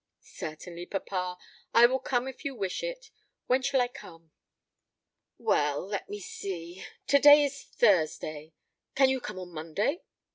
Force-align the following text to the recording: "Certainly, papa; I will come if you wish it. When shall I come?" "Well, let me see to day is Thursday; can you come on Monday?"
"Certainly, 0.23 0.87
papa; 0.87 1.37
I 1.75 1.85
will 1.85 1.99
come 1.99 2.27
if 2.27 2.43
you 2.43 2.55
wish 2.55 2.81
it. 2.81 3.11
When 3.45 3.61
shall 3.61 3.79
I 3.81 3.87
come?" 3.87 4.31
"Well, 5.37 5.85
let 5.85 6.09
me 6.09 6.19
see 6.19 6.83
to 7.05 7.19
day 7.19 7.43
is 7.43 7.61
Thursday; 7.65 8.53
can 8.95 9.09
you 9.09 9.21
come 9.21 9.37
on 9.37 9.53
Monday?" 9.53 10.01